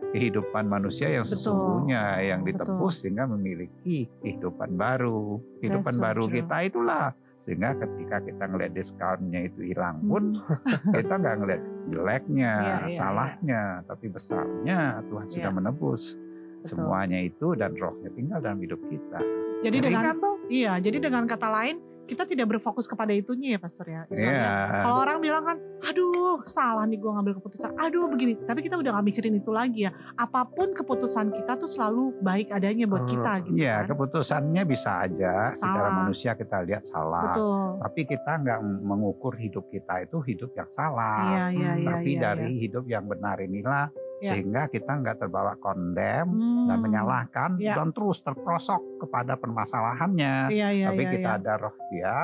kehidupan 0.08 0.64
manusia 0.66 1.08
yang 1.10 1.24
Betul. 1.24 1.36
sesungguhnya 1.36 2.02
yang 2.20 2.40
Betul. 2.40 2.64
ditebus 2.64 2.94
sehingga 3.00 3.24
memiliki 3.26 4.08
kehidupan 4.20 4.74
baru. 4.74 5.36
Kehidupan 5.60 5.94
so 5.94 6.00
baru 6.00 6.24
true. 6.26 6.34
kita 6.40 6.56
itulah 6.64 7.06
sehingga 7.38 7.70
ketika 7.76 8.16
kita 8.20 8.44
ngelihat 8.44 8.72
diskonnya 8.72 9.40
itu 9.46 9.60
hilang 9.64 10.04
pun 10.04 10.36
kita 10.98 11.14
nggak 11.14 11.36
ngelihat 11.38 11.62
jeleknya, 11.88 12.52
Hmm. 12.52 12.88
Iya, 12.88 12.92
salahnya, 12.92 13.62
tapi 13.84 14.06
besarnya 14.08 14.78
Tuhan 15.06 15.26
sudah 15.28 15.48
Iya. 15.48 15.56
menebus 15.56 16.02
Betul. 16.12 16.66
semuanya 16.66 17.18
itu 17.20 17.46
dan 17.54 17.72
rohnya 17.72 18.10
tinggal 18.12 18.38
dalam 18.40 18.60
hidup 18.60 18.80
kita. 18.86 19.20
Jadi 19.58 19.64
Jadi 19.74 19.78
dengan 19.80 20.04
kan 20.04 20.16
tuh, 20.18 20.36
iya, 20.48 20.72
jadi 20.76 20.98
dengan 20.98 21.24
kata 21.24 21.48
lain 21.48 21.76
kita 22.08 22.24
tidak 22.24 22.46
berfokus 22.48 22.88
kepada 22.88 23.12
itunya 23.12 23.54
ya 23.54 23.60
Pastor 23.60 23.86
ya. 23.86 24.02
Misalnya, 24.08 24.32
Iya. 24.32 24.80
Kalau 24.80 24.96
orang 24.98 25.18
bilang 25.20 25.44
kan, 25.44 25.56
aduh 25.82 26.40
salah 26.44 26.82
nih 26.82 26.96
gue 26.96 27.10
ngambil 27.10 27.34
keputusan, 27.36 27.76
aduh 27.76 28.08
begini. 28.08 28.40
Tapi 28.40 28.60
kita 28.60 28.74
udah 28.74 28.96
gak 28.96 29.06
mikirin 29.06 29.36
itu 29.36 29.50
lagi 29.50 29.84
ya. 29.84 29.92
Apa 30.16 30.48
pun 30.48 30.72
keputusan 30.72 31.30
kita 31.30 31.54
tuh 31.54 31.68
selalu 31.68 32.16
baik 32.18 32.48
adanya 32.48 32.88
buat 32.88 33.04
kita 33.04 33.44
gitu 33.44 33.54
Iya, 33.54 33.84
kan. 33.84 33.92
keputusannya 33.92 34.62
bisa 34.64 35.04
aja 35.04 35.52
secara 35.52 35.60
Salah. 35.84 35.96
manusia 36.00 36.30
kita 36.32 36.56
lihat 36.64 36.82
salah. 36.82 37.24
Betul. 37.30 37.68
tapi 37.78 38.00
kita 38.06 38.32
nggak 38.38 38.60
mengukur 38.80 39.34
hidup 39.34 39.68
kita 39.68 40.02
itu 40.02 40.18
hidup 40.24 40.50
yang 40.52 40.70
salah, 40.72 41.20
Iya, 41.28 41.44
iya, 41.52 41.70
iya. 41.76 41.88
tapi 41.90 42.10
iya, 42.14 42.20
dari 42.24 42.48
hidup 42.58 42.84
yang 42.84 43.04
benar 43.04 43.36
inilah 43.38 43.92
Iya. 44.18 44.30
sehingga 44.34 44.66
kita 44.66 44.92
nggak 44.94 45.16
terbawa 45.18 45.54
kondem 45.56 46.26
Hmm. 46.26 46.66
dan 46.66 46.78
menyalahkan 46.80 47.50
Iya. 47.56 47.74
dan 47.74 47.88
terus 47.90 48.18
terprosok 48.18 48.82
kepada 48.98 49.34
permasalahannya. 49.34 50.50
Iya, 50.50 50.68
iya, 50.72 50.86
tapi 50.88 51.02
iya, 51.02 51.12
kita 51.12 51.28
iya. 51.28 51.38
ada 51.38 51.52
roh 51.56 51.76
dia, 51.88 52.14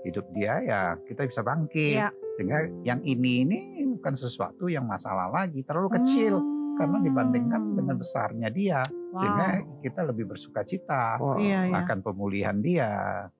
hidup 0.00 0.26
dia 0.30 0.54
ya 0.60 0.80
kita 1.00 1.24
bisa 1.24 1.40
bangkit. 1.40 1.96
Iya. 1.96 2.08
Sehingga 2.34 2.58
yang 2.84 3.00
ini 3.02 3.42
ini 3.42 3.58
bukan 3.90 4.14
sesuatu 4.14 4.68
yang 4.68 4.84
masalah 4.84 5.26
lagi, 5.28 5.60
terlalu 5.62 5.96
kecil 5.96 6.38
karena 6.74 7.00
dibandingkan 7.00 7.58
Hmm. 7.60 7.74
dengan 7.74 7.96
besarnya 7.96 8.48
dia, 8.48 8.80
Wow. 9.10 9.18
sehingga 9.18 9.46
kita 9.82 10.00
lebih 10.04 10.24
bersuka 10.26 10.62
cita 10.62 11.16
Wah, 11.16 11.34
Iya, 11.34 11.60
iya. 11.66 11.74
akan 11.80 11.98
pemulihan 12.00 12.56
dia. 12.58 12.92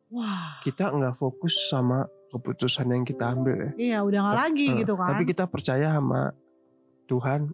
Wah, 0.08 0.58
kita 0.58 0.88
nggak 0.88 1.14
fokus 1.14 1.68
sama 1.68 2.02
keputusan 2.28 2.88
yang 2.88 3.04
kita 3.04 3.30
ambil 3.30 3.56
ya. 3.58 3.70
iya 3.78 3.98
udah 4.00 4.20
gak 4.22 4.36
lagi 4.42 4.66
Eh, 4.70 4.76
gitu 4.82 4.92
kan. 4.94 5.08
Tapi 5.12 5.24
kita 5.24 5.44
percaya 5.46 5.92
sama 5.92 6.32
Tuhan 7.06 7.52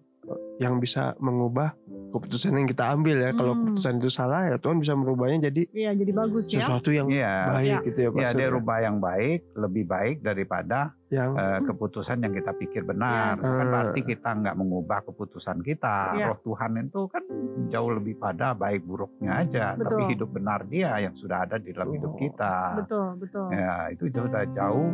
yang 0.57 0.79
bisa 0.79 1.13
mengubah 1.19 1.75
keputusan 2.11 2.55
yang 2.55 2.69
kita 2.71 2.95
ambil 2.95 3.19
ya. 3.19 3.31
Kalau 3.31 3.53
Hmm. 3.53 3.61
keputusan 3.67 3.95
itu 3.99 4.07
salah 4.07 4.47
ya 4.47 4.55
Tuhan 4.55 4.79
bisa 4.79 4.95
merubahnya 4.95 5.51
jadi 5.51 5.67
Iya, 5.69 5.91
jadi 5.95 6.13
bagus 6.15 6.47
ya. 6.47 6.63
sesuatu 6.63 6.95
yang 6.95 7.11
Iya. 7.11 7.35
baik 7.51 7.67
Iya. 7.67 7.79
gitu 7.85 7.99
ya 7.99 8.09
Pak. 8.09 8.21
Ya, 8.23 8.29
dia 8.33 8.49
rubah 8.49 8.79
yang 8.79 8.97
baik, 8.99 9.41
lebih 9.53 9.85
baik 9.85 10.17
daripada 10.21 10.79
yang 11.11 11.35
eh, 11.35 11.61
keputusan 11.65 12.23
yang 12.23 12.31
kita 12.33 12.55
pikir 12.55 12.83
benar. 12.83 13.35
Yes. 13.35 13.43
Kan 13.43 13.67
Eh. 13.67 13.67
berarti 13.69 14.01
kita 14.05 14.31
nggak 14.33 14.57
mengubah 14.57 14.99
keputusan 15.05 15.59
kita. 15.61 15.97
Iya. 16.15 16.27
Roh 16.31 16.39
Tuhan 16.41 16.71
itu 16.81 17.01
kan 17.09 17.23
jauh 17.67 17.91
lebih 17.93 18.15
pada 18.17 18.55
baik 18.55 18.83
buruknya 18.83 19.43
aja, 19.43 19.75
tapi 19.75 19.83
Betul. 20.01 20.11
hidup 20.11 20.31
benar 20.31 20.61
Dia 20.65 20.97
yang 21.01 21.15
sudah 21.15 21.43
ada 21.43 21.59
di 21.59 21.71
dalam 21.71 21.91
hidup 21.91 22.15
Oh. 22.15 22.19
kita. 22.19 22.55
Betul, 22.79 23.09
betul. 23.19 23.47
Ya, 23.51 23.91
itu 23.91 24.07
sudah 24.09 24.47
jauh 24.49 24.91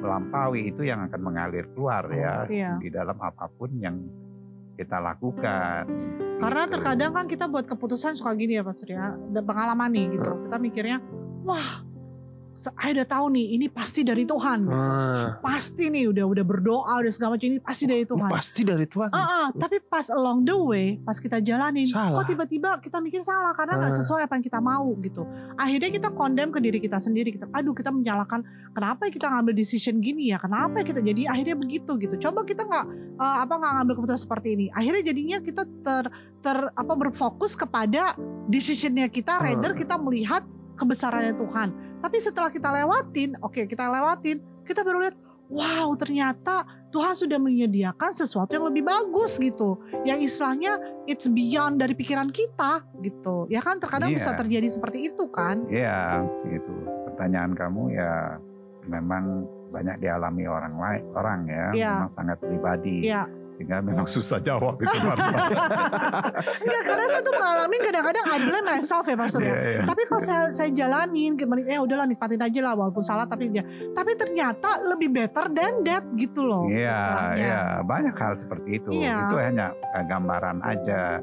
melampaui 0.00 0.68
itu 0.68 0.82
yang 0.82 1.00
akan 1.02 1.20
mengalir 1.22 1.64
keluar 1.70 2.04
ya 2.06 2.44
Iya. 2.44 2.76
di 2.76 2.90
dalam 2.90 3.16
apa 3.16 3.48
pun 3.48 3.72
yang 3.74 3.96
kita 4.74 4.98
lakukan. 5.00 5.86
Karena 6.42 6.62
Gitu. 6.66 6.72
terkadang 6.76 7.12
kan 7.14 7.26
kita 7.30 7.44
buat 7.46 7.64
keputusan 7.64 8.18
suka 8.18 8.34
gini 8.34 8.58
ya 8.58 8.66
Pak 8.66 8.76
Surya, 8.76 9.14
pengalaman 9.46 9.90
nih 9.94 10.06
gitu. 10.18 10.32
Kita 10.46 10.56
mikirnya, 10.58 10.98
wah 11.46 11.93
saya 12.54 12.90
udah 12.94 13.08
tahu 13.08 13.26
nih 13.30 13.46
ini 13.52 13.66
pasti 13.66 14.00
dari 14.00 14.22
Tuhan. 14.22 14.64
Wah, 14.64 15.36
Pasti 15.38 15.86
nih 15.86 16.06
udah 16.06 16.24
udah 16.24 16.44
berdoa 16.44 16.92
udah 16.96 17.08
segala 17.08 17.34
macam 17.34 17.46
ini 17.46 17.58
pasti 17.58 17.84
dari 17.84 18.02
Tuhan. 18.02 18.28
pasti 18.28 18.62
dari 18.62 18.86
Tuhan. 18.86 19.10
Ah, 19.10 19.18
ah, 19.18 19.46
tapi 19.50 19.78
pas 19.80 20.06
along 20.08 20.42
the 20.42 20.56
way, 20.56 20.86
pas 20.98 21.14
kita 21.14 21.38
jalanin, 21.38 21.84
Salah. 21.84 22.20
kok 22.20 22.30
tiba-tiba 22.30 22.78
kita 22.78 22.98
mikir 22.98 23.20
salah 23.20 23.52
karena 23.52 23.76
nggak 23.76 23.92
Ah. 23.92 23.98
sesuai 23.98 24.20
apa 24.22 24.32
yang 24.34 24.44
kita 24.44 24.60
mau 24.60 24.86
gitu. 24.98 25.22
Akhirnya 25.54 25.90
kita 25.90 26.08
condemn 26.10 26.50
ke 26.50 26.58
diri 26.58 26.78
kita 26.78 26.96
sendiri. 26.96 27.32
Kita, 27.32 27.50
aduh 27.50 27.72
kita 27.72 27.90
menyalahkan 27.90 28.40
kenapa 28.70 29.06
ya 29.06 29.12
kita 29.12 29.26
ngambil 29.28 29.52
decision 29.52 29.98
gini 29.98 30.30
ya? 30.30 30.38
Kenapa 30.38 30.78
ya 30.78 30.84
kita 30.84 31.00
jadi 31.00 31.22
akhirnya 31.26 31.54
begitu 31.54 31.90
gitu? 31.96 32.14
Coba 32.20 32.42
kita 32.42 32.62
nggak 32.62 32.84
eh, 33.14 33.36
apa 33.40 33.52
nggak 33.52 33.72
ngambil 33.74 33.94
keputusan 33.96 34.20
seperti 34.20 34.48
ini. 34.52 34.66
Akhirnya 34.70 35.02
jadinya 35.02 35.38
kita 35.38 35.62
ter 35.82 36.04
ter 36.38 36.58
apa 36.70 36.92
berfokus 36.94 37.54
kepada 37.54 38.14
decisionnya 38.46 39.06
kita, 39.06 39.36
Ah. 39.36 39.42
rather 39.44 39.72
kita 39.72 39.96
melihat 39.96 40.44
kebesarannya 40.74 41.34
Tuhan. 41.34 41.68
Tapi 42.04 42.20
setelah 42.20 42.52
kita 42.52 42.68
lewatin, 42.68 43.32
oke 43.40 43.64
kita 43.64 43.88
lewatin, 43.88 44.44
kita 44.68 44.84
baru 44.84 45.08
lihat, 45.08 45.16
wow 45.48 45.88
ternyata 45.96 46.68
Tuhan 46.92 47.16
sudah 47.16 47.40
menyediakan 47.40 48.12
sesuatu 48.12 48.52
yang 48.52 48.68
lebih 48.68 48.84
bagus 48.84 49.40
gitu. 49.40 49.80
Yang 50.04 50.28
istilahnya 50.28 50.76
it's 51.08 51.24
beyond 51.32 51.80
dari 51.80 51.96
pikiran 51.96 52.28
kita 52.28 52.84
gitu. 53.00 53.48
Ya 53.48 53.64
kan 53.64 53.80
terkadang 53.80 54.12
Iya. 54.12 54.20
bisa 54.20 54.36
terjadi 54.36 54.68
seperti 54.68 55.08
itu 55.08 55.24
kan. 55.32 55.64
Iya, 55.72 56.28
gitu. 56.44 56.74
Pertanyaan 57.08 57.56
kamu 57.56 57.96
ya 57.96 58.36
memang 58.84 59.48
banyak 59.72 59.96
dialami 60.04 60.44
orang 60.44 60.74
lain, 60.76 61.02
orang 61.16 61.40
ya, 61.48 61.66
Iya. 61.72 61.92
memang 62.04 62.12
sangat 62.12 62.36
pribadi, 62.38 63.08
Iya. 63.08 63.24
Sehingga 63.54 63.78
memang 63.78 64.06
susah 64.10 64.42
jawab 64.42 64.82
itu. 64.82 64.90
Enggak, 66.64 66.82
karena 66.82 67.04
saya 67.06 67.22
tuh 67.22 67.34
mengalami 67.38 67.76
kadang-kadang 67.78 68.24
I 68.26 68.38
blame 68.42 68.66
myself 68.66 69.04
ya 69.06 69.14
Pak 69.14 69.28
Surya. 69.30 69.46
Iya, 69.46 69.58
iya. 69.62 69.82
Tapi 69.86 70.02
pas 70.10 70.22
saya, 70.26 70.42
saya 70.50 70.70
jalanin, 70.74 71.38
gimana, 71.38 71.62
eh 71.62 71.78
udahlah 71.78 72.06
nikmatin 72.10 72.42
aja 72.42 72.60
lah 72.66 72.74
walaupun 72.74 73.04
salah 73.06 73.30
tapi 73.30 73.54
dia. 73.54 73.62
Tapi 73.94 74.12
ternyata 74.18 74.82
lebih 74.82 75.14
better 75.14 75.46
than 75.54 75.86
that 75.86 76.02
gitu 76.18 76.42
loh. 76.42 76.66
Iya, 76.66 76.98
istilahnya. 76.98 77.38
iya, 77.38 77.60
banyak 77.86 78.14
hal 78.18 78.34
seperti 78.34 78.68
itu. 78.82 78.90
Iya. 78.90 79.16
Itu 79.30 79.36
hanya 79.38 79.66
eh, 79.70 80.04
gambaran 80.10 80.58
aja. 80.66 81.22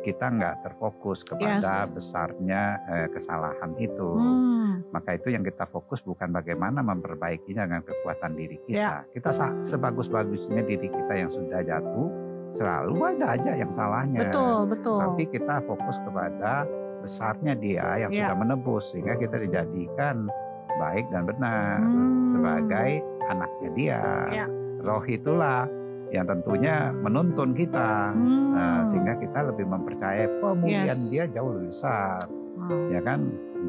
Kita 0.00 0.26
nggak 0.26 0.56
terfokus 0.62 1.20
kepada 1.20 1.60
Yes. 1.84 1.92
besarnya 1.92 2.62
eh, 2.86 3.08
kesalahan 3.10 3.76
itu. 3.76 4.10
Hmm, 4.10 4.80
Maka 4.90 5.14
itu 5.14 5.28
yang 5.28 5.42
kita 5.42 5.66
fokus 5.66 6.00
bukan 6.00 6.30
bagaimana 6.30 6.80
memperbaikinya 6.80 7.64
dengan 7.64 7.82
kekuatan 7.82 8.32
diri 8.32 8.56
Ya. 8.64 9.04
kita. 9.04 9.12
Kita 9.12 9.30
sa- 9.30 9.56
sebagus-bagusnya 9.62 10.62
diri 10.62 10.88
kita 10.88 11.12
yang 11.14 11.28
sudah 11.28 11.60
jatuh, 11.60 12.08
selalu 12.52 12.94
ada 13.14 13.26
aja 13.36 13.52
yang 13.54 13.70
salahnya. 13.70 14.24
betul, 14.24 14.66
betul. 14.66 14.98
Tapi 14.98 15.22
kita 15.28 15.60
fokus 15.62 15.96
kepada 16.00 16.64
besarnya 17.00 17.54
dia 17.54 17.86
yang 17.98 18.10
Ya. 18.10 18.26
sudah 18.26 18.36
menebus 18.38 18.90
sehingga 18.90 19.14
kita 19.14 19.36
dijadikan 19.38 20.26
baik 20.76 21.04
dan 21.08 21.22
benar 21.24 21.76
Hmm. 21.78 22.28
sebagai 22.30 22.90
anaknya 23.26 23.68
dia. 23.74 24.00
Ya. 24.32 24.46
Roh 24.80 25.04
itulah 25.04 25.68
yang 26.10 26.24
tentunya 26.24 26.90
menuntun 26.96 27.52
kita 27.52 28.10
Hmm. 28.10 28.50
Nah, 28.50 28.69
sehingga 28.84 29.14
kita 29.16 29.38
lebih 29.44 29.66
mempercayai 29.66 30.26
pemulihan 30.38 30.92
Yes. 30.92 31.08
dia 31.08 31.24
jauh 31.26 31.50
lebih 31.52 31.70
besar 31.70 32.24
Wow. 32.52 32.92
ya 32.92 33.00
kan 33.00 33.20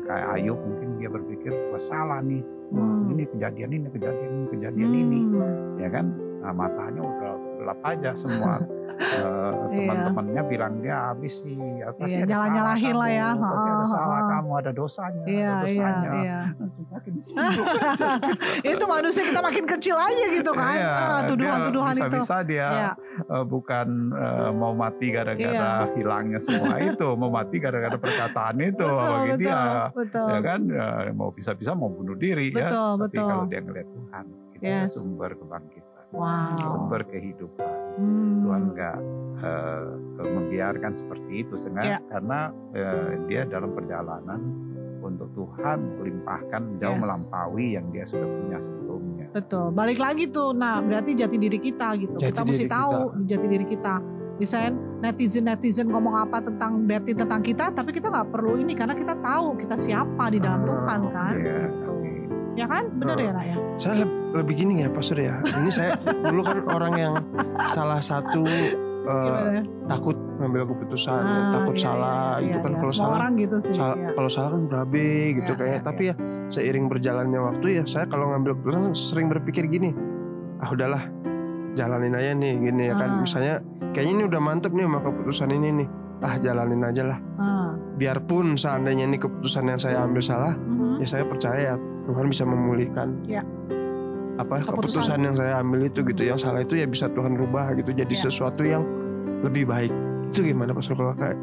kayak 0.03 0.27
Ayub 0.35 0.59
mungkin 0.59 0.89
dia 0.97 1.07
berpikir 1.07 1.51
wah 1.69 1.81
salah 1.81 2.19
nih 2.19 2.43
Hmm. 2.71 3.07
ini 3.09 3.27
kejadian 3.27 3.71
ini 3.73 3.87
kejadian 3.89 4.31
ini 4.31 4.45
kejadian 4.49 4.91
ini 4.93 5.19
Hmm. 5.27 5.75
ya 5.77 5.89
kan 5.89 6.05
nah, 6.39 6.53
matanya 6.53 7.01
udah 7.01 7.31
gelap 7.57 7.79
aja 7.83 8.11
semua 8.15 8.53
Eh, 9.01 9.51
teman-temannya 9.73 10.41
bilang 10.45 10.77
dia 10.77 11.09
habis 11.09 11.41
sih 11.41 11.57
ya, 11.57 11.89
pasti 11.91 12.21
Iya, 12.21 12.21
ada 12.21 12.35
salah 12.37 12.53
lah 12.53 12.77
kamu, 12.77 13.01
ya. 13.09 13.27
pasti 13.33 13.69
ada 13.71 13.85
salah 13.89 14.21
kamu 14.29 14.51
ada 14.53 14.71
dosanya 14.71 15.21
Iya, 15.23 15.25
ada 15.25 15.33
iya, 15.41 15.57
dosanya 15.57 16.11
iya. 16.13 16.39
Aja. 16.45 16.80
itu 18.71 18.83
manusia 18.83 19.23
kita 19.23 19.39
makin 19.39 19.65
kecil 19.67 19.95
aja 19.95 20.25
gitu 20.31 20.51
kan. 20.51 20.73
Iya, 20.73 20.91
Ah, 20.91 21.21
tuduhan-tuduhan 21.25 21.93
itu. 21.93 22.01
bisa-bisa 22.03 22.35
dia 22.41 22.67
Iya. 22.67 22.91
eh, 23.27 23.45
bukan 23.45 23.87
eh, 24.11 24.49
mau 24.51 24.73
mati 24.73 25.07
gara-gara 25.09 25.89
hilangnya 25.93 26.39
semua 26.39 26.75
itu, 26.79 27.07
mau 27.13 27.29
mati 27.29 27.57
gara-gara 27.57 27.95
perkataan 27.95 28.55
itu 28.59 28.79
Betul, 28.79 28.97
bagi 28.97 29.31
betul, 29.31 29.39
dia. 29.39 29.61
betul. 29.91 30.27
Ya 30.27 30.39
kan, 30.41 30.61
Eh, 30.71 31.11
mau 31.11 31.29
bisa-bisa 31.29 31.71
mau 31.71 31.87
bunuh 31.87 32.15
diri 32.15 32.49
ya. 32.49 32.65
Betul, 32.65 32.89
Tapi 32.97 33.01
betul. 33.11 33.25
kalau 33.27 33.45
dia 33.45 33.59
ngeliat 33.59 33.87
Tuhan, 33.87 34.25
itu 34.51 34.63
Yes. 34.63 34.89
sumber 34.95 35.31
kebangkitan, 35.33 36.05
Wow. 36.11 36.55
sumber 36.57 37.01
kehidupan. 37.05 37.73
Hmm. 37.97 38.41
Tuhan 38.41 38.63
nggak 38.71 38.97
eh, 39.41 39.85
membiarkan 40.21 40.93
seperti 40.93 41.41
itu, 41.41 41.57
sehingga 41.57 41.81
Ya. 41.83 41.97
karena 42.05 42.39
eh, 42.71 43.17
dia 43.25 43.41
dalam 43.43 43.73
perjalanan 43.73 44.37
untuk 45.11 45.29
Tuhan 45.33 45.77
melimpahkan 45.97 46.61
jauh 46.77 46.93
Yes. 46.93 47.01
melampaui 47.01 47.67
yang 47.73 47.85
dia 47.89 48.03
sudah 48.03 48.27
punya 48.27 48.57
sebelumnya. 48.57 49.25
Betul. 49.31 49.65
Balik 49.71 49.97
lagi 49.97 50.23
tuh. 50.27 50.51
Nah, 50.51 50.79
berarti 50.79 51.11
jati 51.13 51.35
diri 51.35 51.57
kita 51.57 51.87
gitu. 51.95 52.15
Jati 52.15 52.31
kita 52.31 52.41
mesti 52.43 52.65
tahu 52.67 52.93
jati 53.23 53.47
diri 53.47 53.65
kita. 53.65 53.95
Misalnya 54.37 54.71
netizen-netizen 55.01 55.87
ngomong 55.87 56.17
apa 56.19 56.41
tentang 56.41 56.83
berarti 56.83 57.13
tentang 57.13 57.39
kita, 57.39 57.69
tapi 57.69 57.91
kita 57.91 58.07
nggak 58.07 58.27
perlu 58.27 58.57
ini 58.57 58.73
karena 58.73 58.93
kita 58.93 59.13
tahu 59.15 59.53
kita 59.55 59.75
siapa 59.75 60.27
di 60.27 60.39
dalam 60.39 60.61
Ah, 60.61 60.67
Tuhan 60.67 60.99
kan. 61.09 61.33
Iya, 61.35 61.57
Gitu. 61.61 61.91
Ya 62.51 62.65
kan? 62.65 62.83
Benar 62.91 63.15
Ah. 63.15 63.21
ya, 63.21 63.31
Nak 63.31 63.45
ya? 63.45 63.55
Saya 63.77 63.93
leb- 64.01 64.19
lebih 64.33 64.55
gini 64.57 64.73
ya 64.81 64.89
Pastor 64.89 65.17
ya. 65.17 65.35
Ini 65.41 65.69
saya 65.69 65.91
dulu 66.21 66.41
kan 66.41 66.57
orang 66.67 66.93
yang 66.95 67.13
salah 67.67 67.99
satu 67.99 68.43
Gimana? 69.01 69.61
takut 69.87 70.17
ngambil 70.41 70.63
keputusan, 70.67 71.21
Ah, 71.21 71.51
takut 71.53 71.73
iya, 71.73 71.83
salah 71.83 72.31
iya, 72.37 72.43
gitu 72.43 72.57
iya, 72.57 72.59
kan 72.59 72.71
iya. 72.71 72.79
kalau 72.79 72.93
salah 72.93 73.15
orang 73.15 73.33
gitu 73.37 73.55
sih. 73.57 73.73
Sal- 73.73 73.95
iya. 73.95 74.09
kalau 74.11 74.29
salah 74.29 74.49
kan 74.51 74.61
berabe 74.65 75.07
gitu 75.37 75.51
Ya, 75.51 75.57
kayak 75.57 75.71
ya, 75.71 75.79
tapi 75.81 76.03
ya 76.09 76.15
seiring 76.47 76.85
berjalannya 76.87 77.39
waktu 77.39 77.65
ya 77.71 77.83
saya 77.85 78.05
kalau 78.05 78.25
ngambil 78.27 78.51
keputusan 78.55 78.83
sering 78.91 79.27
berpikir 79.27 79.65
gini 79.67 79.93
ah 80.57 80.69
udahlah 80.69 81.03
jalanin 81.71 82.11
aja 82.11 82.31
nih 82.33 82.53
gini 82.59 82.83
ya 82.85 82.95
kan 82.95 83.09
Ah. 83.09 83.19
misalnya 83.19 83.55
kayaknya 83.91 84.13
ini 84.13 84.23
udah 84.25 84.41
mantep 84.41 84.71
nih 84.71 84.83
sama 84.83 84.99
keputusan 84.99 85.49
ini 85.49 85.69
nih 85.75 85.87
ah 86.19 86.35
jalanin 86.37 86.81
aja 86.81 87.03
lah 87.05 87.19
Ah. 87.35 87.71
biarpun 87.93 88.53
seandainya 88.55 89.05
ini 89.05 89.17
keputusan 89.17 89.63
yang 89.65 89.77
saya 89.77 90.01
ambil 90.01 90.19
salah 90.19 90.53
Mhm. 90.53 90.99
ya 90.99 91.07
saya 91.07 91.23
percaya 91.23 91.77
Tuhan 92.01 92.25
bisa 92.27 92.43
memulihkan 92.43 93.23
Ya. 93.23 93.45
apa 94.33 94.57
Keputusan. 94.57 94.73
keputusan 95.05 95.19
yang 95.21 95.35
saya 95.35 95.53
ambil 95.59 95.85
itu 95.85 95.99
gitu 96.03 96.23
yang 96.23 96.35
salah 96.35 96.59
itu 96.59 96.73
ya 96.73 96.85
bisa 96.85 97.07
Tuhan 97.07 97.33
rubah 97.33 97.71
gitu 97.73 97.93
jadi 97.93 98.09
Ya. 98.11 98.21
sesuatu 98.21 98.61
yang 98.61 98.81
lebih 99.41 99.65
baik 99.65 99.93
itu 100.31 100.47
gimana 100.47 100.71
Pastor 100.71 100.95
kalau 100.95 101.13
kayak 101.13 101.37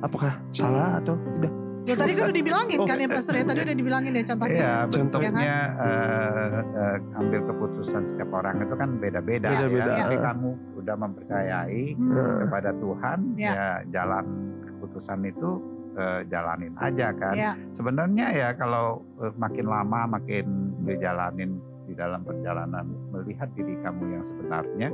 apakah 0.00 0.32
salah 0.52 1.00
atau 1.00 1.16
tidak 1.16 1.52
Ya 1.84 1.92
tadi 1.92 2.16
kan 2.16 2.32
udah 2.32 2.36
dibilangin 2.40 2.78
Oh. 2.80 2.88
kan 2.88 2.96
ya 2.96 3.08
Pastor 3.12 3.36
ya. 3.36 3.44
Tadi 3.44 3.60
udah 3.60 3.76
dibilangin 3.76 4.12
ya 4.16 4.24
contohnya. 4.24 4.56
Iya, 4.56 4.72
Contoh. 4.88 5.20
bentuknya 5.20 5.56
eh, 5.76 6.60
eh, 6.80 7.18
ambil 7.20 7.40
keputusan 7.44 8.02
setiap 8.08 8.30
orang 8.32 8.56
itu 8.64 8.72
kan 8.72 8.88
beda-beda. 8.96 9.48
Beda-beda. 9.52 9.92
ya. 9.92 9.96
Tapi 10.00 10.16
Iya. 10.16 10.24
kamu 10.24 10.48
udah 10.80 10.96
mempercayai 10.96 11.84
Hmm. 11.92 12.36
kepada 12.40 12.70
Tuhan, 12.74 13.18
Ya. 13.36 13.52
ya 13.52 13.68
jalan 13.92 14.24
keputusan 14.64 15.18
itu 15.24 15.50
eh, 15.94 16.20
jalanin 16.26 16.72
aja 16.74 17.12
kan. 17.12 17.34
Ya. 17.36 17.52
Sebenarnya 17.70 18.26
ya 18.32 18.48
kalau 18.56 19.04
eh, 19.20 19.30
makin 19.36 19.68
lama 19.68 20.08
makin 20.10 20.46
dijalanin 20.82 21.54
di 21.84 21.92
dalam 21.92 22.24
perjalanan 22.24 22.88
melihat 23.12 23.52
diri 23.52 23.76
kamu 23.78 24.02
yang 24.10 24.24
sebenarnya, 24.24 24.88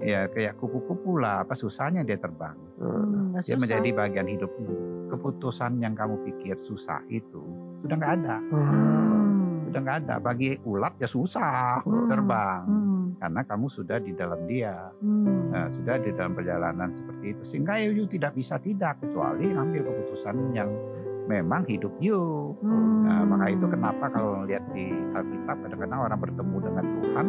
ya 0.00 0.26
kayak 0.28 0.56
kupu-kupu 0.56 1.18
lah. 1.18 1.42
Apa 1.42 1.54
susahnya 1.54 2.02
dia 2.02 2.16
terbang? 2.16 2.54
Hmm, 2.78 3.34
Dia 3.34 3.42
susah. 3.42 3.58
menjadi 3.58 3.88
bagian 3.92 4.28
hidupmu. 4.28 4.74
Keputusan 5.08 5.80
yang 5.80 5.96
kamu 5.96 6.20
pikir 6.22 6.56
susah 6.60 7.00
itu 7.08 7.40
sudah 7.80 7.94
nggak 7.94 8.14
ada 8.20 8.36
Hmm. 8.50 9.66
udah 9.66 9.80
nggak 9.80 9.98
ada. 10.04 10.14
Bagi 10.18 10.58
ulat 10.62 10.96
ya 10.98 11.06
susah 11.06 11.80
Hmm. 11.82 12.06
terbang 12.06 12.62
Hmm. 12.64 13.04
karena 13.18 13.40
kamu 13.42 13.66
sudah 13.68 13.98
di 13.98 14.12
dalam 14.12 14.40
dia, 14.44 14.76
Hmm. 15.00 15.48
Nah, 15.48 15.66
sudah 15.72 15.96
di 15.98 16.12
dalam 16.12 16.36
perjalanan 16.36 16.92
seperti 16.92 17.32
itu. 17.32 17.42
Sehingga 17.42 17.80
you 17.80 18.04
tidak 18.04 18.36
bisa 18.36 18.60
tidak 18.60 19.00
kecuali 19.00 19.48
ambil 19.48 19.80
keputusan 19.82 20.52
yang 20.52 20.68
memang 21.24 21.64
hidup 21.64 21.92
you. 21.98 22.52
Hmm. 22.60 23.04
Nah, 23.04 23.24
maka 23.24 23.48
itu 23.48 23.64
kenapa 23.64 24.08
kalau 24.08 24.44
lihat 24.44 24.64
di 24.72 24.88
Alkitab 25.12 25.56
kadang-kadang 25.60 26.00
orang 26.04 26.20
bertemu 26.20 26.56
dengan 26.62 26.84
Tuhan, 26.86 27.26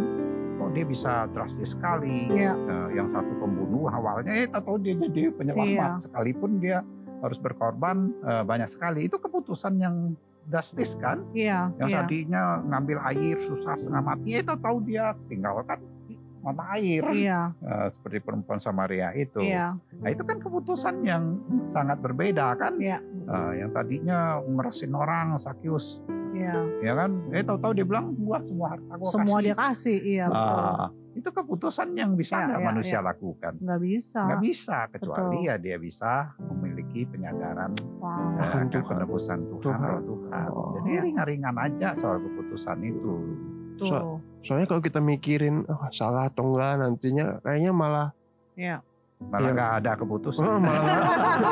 dia 0.72 0.86
bisa 0.86 1.26
drastis 1.34 1.74
sekali. 1.74 2.30
Iya. 2.30 2.54
Nah, 2.56 2.88
yang 2.94 3.08
satu 3.10 3.32
pembunuh 3.42 3.90
awalnya, 3.90 4.32
eh 4.32 4.48
tahu 4.50 4.78
dia 4.82 4.96
jadi 4.96 5.34
penyelamat, 5.34 5.70
Iya. 5.70 6.04
sekalipun 6.06 6.52
dia 6.62 6.78
harus 7.20 7.38
berkorban 7.42 8.14
eh, 8.24 8.44
banyak 8.48 8.70
sekali. 8.72 9.10
Itu 9.10 9.20
keputusan 9.20 9.76
yang 9.82 10.16
drastis 10.50 10.98
kan? 10.98 11.22
Iya. 11.32 11.70
yang 11.78 11.90
iya. 11.94 11.98
tadinya 12.02 12.44
ngambil 12.66 12.98
air 13.14 13.38
susah 13.38 13.78
setengah 13.78 14.02
mati 14.02 14.42
itu 14.42 14.54
tahu 14.58 14.82
dia 14.82 15.14
tinggalkan 15.30 15.78
mata 16.42 16.64
air 16.74 17.04
Iya. 17.06 17.52
Eh, 17.56 17.88
seperti 17.90 18.18
perempuan 18.20 18.58
Samaria 18.58 19.12
itu 19.14 19.40
Iya. 19.40 19.76
nah 19.76 20.08
itu 20.08 20.22
kan 20.22 20.38
keputusan 20.38 21.04
yang 21.04 21.36
sangat 21.66 22.00
berbeda 22.00 22.56
kan 22.56 22.76
Iya. 22.76 23.00
Eh, 23.26 23.52
yang 23.58 23.70
tadinya 23.70 24.20
meresin 24.42 24.92
orang 24.92 25.36
Sakyus 25.36 26.00
Iya. 26.30 26.56
ya 26.82 26.94
kan 26.96 27.12
eh 27.30 27.42
tahu-tahu 27.42 27.74
dia 27.74 27.84
bilang 27.84 28.16
gua 28.16 28.40
semua 28.40 28.68
harta 28.72 28.94
gua 28.94 29.10
Semua 29.10 29.28
kasih 29.34 29.44
dia 29.44 29.56
kasih. 29.56 29.98
Iya. 30.00 30.26
betul. 30.28 30.56
Ah, 30.56 30.88
itu 31.12 31.30
keputusan 31.30 31.88
yang 31.94 32.12
bisa 32.14 32.34
Ya, 32.34 32.46
nggak 32.48 32.62
ya, 32.62 32.66
manusia 32.66 32.96
ya. 32.96 33.02
lakukan 33.04 33.54
Nggak 33.60 33.80
bisa. 33.82 34.20
nggak 34.24 34.42
bisa 34.42 34.78
kecuali 34.88 35.20
Betul. 35.36 35.48
ya 35.48 35.56
dia 35.58 35.78
bisa 35.78 36.12
memiliki 36.40 37.02
penyadaran 37.04 37.72
Wow. 37.98 38.08
eh, 38.08 38.40
Akan 38.40 38.40
akan 38.40 38.66
Tuhan. 38.70 38.88
penebusan 38.88 39.38
Tuhan, 39.42 39.60
Tuhan. 39.60 40.00
Tuhan. 40.06 40.48
Oh. 40.50 40.72
Jadi 40.78 40.92
ringan-ringan 41.02 41.56
aja 41.58 41.88
soal 41.94 42.18
keputusan 42.20 42.78
itu. 42.82 43.14
Tuh. 43.78 44.20
Soalnya 44.42 44.66
kalau 44.66 44.80
kita 44.80 44.98
mikirin 44.98 45.64
oh, 45.64 45.88
salah 45.90 46.26
atau 46.26 46.48
enggak 46.48 46.78
nantinya 46.78 47.40
kayaknya 47.40 47.72
malah 47.72 48.10
Ya. 48.54 48.80
Malah 49.20 49.40
Iya. 49.42 49.52
nggak 49.52 49.72
ada 49.78 49.92
keputusan. 49.96 50.42
oh, 50.42 50.58
malah 50.58 50.80
nggak- 50.80 51.08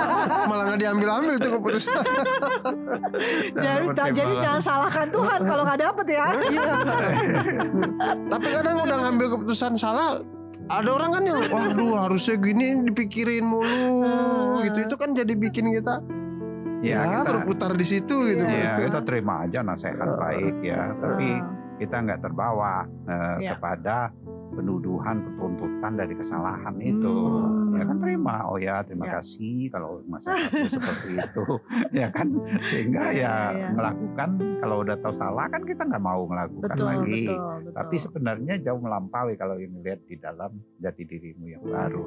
malah 0.49 0.63
nggak 0.65 0.79
diambil-ambil 0.79 1.33
tuh 1.37 1.51
keputusan. 1.53 1.99
Jadi, 3.53 3.85
jadi 4.13 4.33
jangan 4.37 4.61
salahkan 4.61 5.07
Tuhan 5.09 5.39
kalau 5.41 5.63
nggak 5.63 5.81
dapet 5.81 6.05
ya. 6.09 6.27
Iya. 6.45 6.73
Tapi 8.31 8.47
kadang 8.49 8.75
udah 8.81 8.97
ngambil 9.01 9.27
keputusan 9.33 9.75
salah 9.75 10.19
ada 10.67 10.89
orang 10.89 11.11
kan 11.11 11.23
yang 11.23 11.39
waduh 11.45 11.95
harusnya 11.97 12.35
gini 12.37 12.65
dipikirin 12.85 13.43
mulu 13.43 14.03
Hmm. 14.03 14.63
gitu 14.63 14.83
itu 14.83 14.95
kan 14.95 15.11
jadi 15.11 15.31
bikin 15.31 15.71
kita 15.71 16.03
ya, 16.79 16.99
ya, 16.99 17.23
kita, 17.23 17.31
berputar 17.33 17.71
di 17.71 17.83
situ 17.83 18.15
gitu. 18.27 18.43
ya, 18.43 18.75
kita 18.77 18.99
terima 19.01 19.43
aja 19.43 19.59
nasihat 19.61 19.95
baik 20.13 20.55
ya. 20.61 20.91
Tapi 20.93 21.27
Ah. 21.33 21.56
Kita 21.77 21.95
nggak 22.01 22.21
terbawa 22.21 22.83
eh, 23.05 23.35
Iya. 23.39 23.51
kepada 23.55 24.09
penuduhan, 24.47 25.21
tuntutan 25.37 25.93
dari 25.93 26.15
kesalahan 26.15 26.73
itu. 26.79 27.13
Hmm. 27.13 27.77
Ya 27.77 27.83
kan 27.85 27.97
terima, 27.99 28.35
oh 28.47 28.57
ya 28.57 28.81
terima 28.81 29.05
Ya. 29.05 29.19
kasih 29.19 29.69
kalau 29.69 30.01
masalahnya 30.09 30.65
seperti 30.65 31.09
itu, 31.13 31.45
ya 31.93 32.07
kan 32.09 32.27
sehingga 32.63 33.11
Iya, 33.11 33.13
ya 33.13 33.35
iya. 33.53 33.67
melakukan 33.69 34.29
kalau 34.57 34.81
udah 34.81 34.97
tahu 34.97 35.13
salah 35.13 35.45
kan 35.45 35.61
kita 35.61 35.83
nggak 35.83 36.01
mau 36.01 36.25
melakukan 36.25 36.73
Betul, 36.73 36.87
lagi. 36.87 37.23
betul, 37.27 37.37
betul. 37.37 37.73
Tapi 37.75 37.95
sebenarnya 37.99 38.53
jauh 38.63 38.81
melampaui 38.81 39.33
kalau 39.35 39.55
yang 39.59 39.77
lihat 39.83 40.01
di 40.03 40.15
dalam 40.17 40.51
jati 40.79 41.03
dirimu 41.05 41.45
yang 41.47 41.63
baru. 41.63 42.03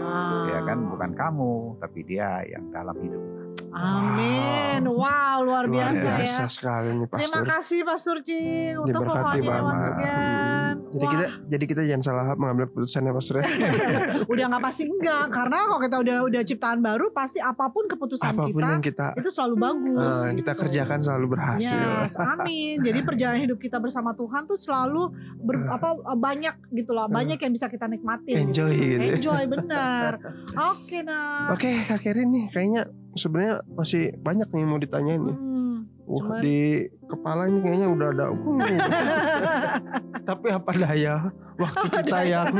Ah. 0.00 0.46
Ya 0.48 0.58
kan 0.64 0.78
bukan 0.88 1.12
kamu, 1.12 1.52
tapi 1.78 2.00
dia 2.02 2.40
yang 2.46 2.64
dalam 2.70 2.96
hidup. 2.96 3.22
Amin. 3.70 4.82
Wow, 4.84 5.46
luar 5.46 5.64
Luar 5.64 5.92
biasa, 5.94 6.08
biasa 6.18 6.42
ya. 6.42 6.48
sekali 6.50 6.88
nih 6.96 7.06
Terima 7.08 7.40
kasih 7.46 7.78
Pastor 7.82 8.16
Cing 8.20 8.74
untuk 8.76 9.02
once 9.06 9.86
again. 9.88 10.74
Jadi 10.90 11.04
Wah, 11.06 11.12
kita 11.14 11.26
jadi 11.46 11.64
kita 11.70 11.82
jangan 11.86 12.02
salah 12.02 12.26
mengambil 12.34 12.66
keputusan 12.66 13.06
ya 13.06 13.12
pastor. 13.14 13.34
ya. 13.38 13.46
udah 14.32 14.44
nggak 14.50 14.64
pasti 14.64 14.82
enggak 14.90 15.24
karena 15.30 15.56
kalau 15.62 15.78
kita 15.78 15.96
udah 16.02 16.16
udah 16.26 16.42
ciptaan 16.42 16.80
baru 16.82 17.14
pasti 17.14 17.38
apa 17.38 17.70
pun 17.70 17.86
keputusan 17.86 18.26
Apa 18.26 18.50
pun 18.50 18.58
kita 18.58 18.66
yang 18.68 18.82
kita 18.82 19.06
itu 19.14 19.30
selalu 19.30 19.54
bagus. 19.60 20.16
eh, 20.18 20.32
kita 20.34 20.50
gitu. 20.50 20.60
kerjakan 20.66 20.98
selalu 20.98 21.26
berhasil. 21.30 21.78
Yes, 21.78 22.18
amin. 22.18 22.82
Jadi 22.82 22.98
perjalanan 23.08 23.40
hidup 23.40 23.58
kita 23.62 23.78
bersama 23.78 24.18
Tuhan 24.18 24.50
tuh 24.50 24.58
selalu 24.58 25.14
ber- 25.38 25.70
apa 25.70 25.88
banyak 26.10 26.54
gitu 26.74 26.90
loh, 26.90 27.06
banyak 27.06 27.38
yang 27.38 27.52
bisa 27.54 27.70
kita 27.70 27.86
nikmatin. 27.86 28.50
Enjoy 28.50 28.74
gitu. 28.74 28.98
gitu. 28.98 29.14
Enjoy 29.22 29.42
bener. 29.46 30.10
Oke 30.74 31.06
nah. 31.06 31.54
Oke 31.54 31.70
Kak 31.86 32.02
Kerin 32.02 32.34
nih 32.34 32.50
kayaknya 32.50 32.90
sebenarnya 33.12 33.54
masih 33.68 34.14
banyak 34.16 34.48
nih 34.48 34.60
yang 34.60 34.70
mau 34.70 34.78
ditanyain 34.78 35.22
nih. 35.22 35.36
Hmm. 35.36 35.78
Wah, 36.04 36.18
Cuman- 36.20 36.42
di 36.42 36.58
kepala 37.04 37.42
ini 37.46 37.58
kayaknya 37.60 37.88
udah 37.88 38.08
ada. 38.10 38.24
uh. 38.28 38.34
Tapi 40.28 40.46
apa 40.48 40.70
daya 40.74 41.14
waktu 41.54 41.86
kita 41.92 42.18
yang 42.24 42.54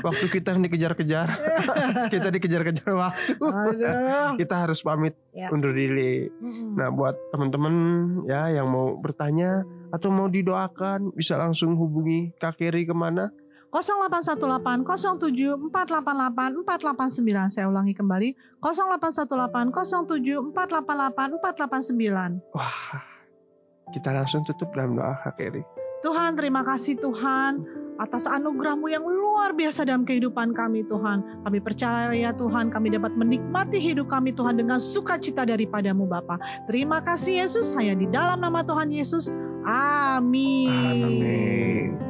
waktu 0.00 0.26
kita 0.30 0.48
yang 0.50 0.62
dikejar-kejar, 0.62 1.28
kita 2.14 2.28
dikejar-kejar 2.30 2.90
waktu. 2.90 3.32
Kita 4.36 4.54
harus 4.56 4.80
pamit 4.80 5.16
Ya. 5.30 5.46
undur 5.48 5.70
diri. 5.70 6.26
Mm-mm. 6.32 6.74
Nah, 6.74 6.90
buat 6.90 7.14
teman-teman 7.30 7.74
ya 8.26 8.50
yang 8.50 8.66
mau 8.66 8.96
bertanya 8.96 9.62
atau 9.88 10.10
mau 10.10 10.26
didoakan 10.26 11.14
bisa 11.14 11.38
langsung 11.38 11.74
hubungi 11.74 12.34
Kak 12.34 12.58
Keri 12.58 12.82
ke 12.82 12.90
mana? 12.90 13.30
0818 13.70 14.82
07 14.84 15.70
488 15.70 16.66
489 16.66 17.54
saya 17.54 17.66
ulangi 17.70 17.94
kembali 17.94 18.34
0818 18.58 19.70
07 20.10 20.50
488 20.52 21.38
489 21.38 22.42
Wah, 22.54 23.02
kita 23.94 24.10
langsung 24.14 24.42
tutup 24.42 24.74
dalam 24.74 24.98
doa 24.98 25.14
Kak 25.22 25.38
Keri. 25.38 25.62
Tuhan 26.00 26.32
terima 26.34 26.64
kasih 26.64 26.96
Tuhan 26.96 27.62
atas 28.00 28.24
anugerahmu 28.24 28.88
yang 28.88 29.04
luar 29.04 29.52
biasa 29.52 29.84
dalam 29.84 30.08
kehidupan 30.08 30.56
kami 30.56 30.80
Tuhan. 30.88 31.44
Kami 31.44 31.58
percaya 31.60 32.08
ya 32.16 32.32
Tuhan 32.32 32.72
kami 32.72 32.96
dapat 32.96 33.12
menikmati 33.12 33.76
hidup 33.76 34.08
kami 34.08 34.32
Tuhan 34.32 34.56
dengan 34.56 34.80
sukacita 34.80 35.44
daripadamu 35.44 36.08
Bapa. 36.08 36.40
Terima 36.64 37.04
kasih 37.04 37.44
Yesus 37.44 37.76
hanya 37.76 37.92
di 37.92 38.08
dalam 38.08 38.40
nama 38.40 38.64
Tuhan 38.64 38.88
Yesus. 38.88 39.28
Amin. 39.68 40.72
Amin. 40.72 42.09